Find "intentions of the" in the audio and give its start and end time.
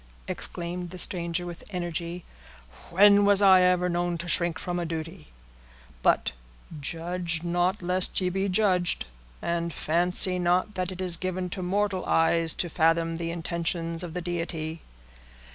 13.29-14.21